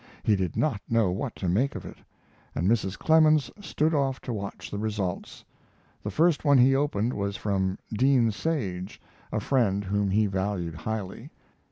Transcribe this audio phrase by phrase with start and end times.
[0.23, 1.97] He did not know what to make of it,
[2.55, 2.97] and Mrs.
[2.97, 5.45] Clemens stood off to watch the results.
[6.01, 8.99] The first one he opened was from Dean Sage,
[9.31, 11.29] a friend whom he valued highly.